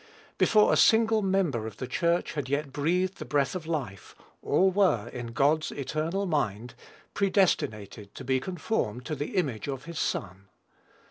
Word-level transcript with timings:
Before 0.39 0.73
a 0.73 0.77
single 0.77 1.21
member 1.21 1.67
of 1.67 1.77
the 1.77 1.85
Church 1.85 2.33
had 2.33 2.49
yet 2.49 2.73
breathed 2.73 3.17
the 3.19 3.23
breath 3.23 3.53
of 3.53 3.67
life, 3.67 4.15
all 4.41 4.71
were, 4.71 5.09
in 5.09 5.27
God's 5.27 5.69
eternal 5.71 6.25
mind, 6.25 6.73
predestinated 7.13 8.15
to 8.15 8.23
be 8.23 8.39
conformed 8.39 9.05
to 9.05 9.13
the 9.15 9.35
"image 9.35 9.67
of 9.67 9.85
his 9.85 9.99
Son." 9.99 10.47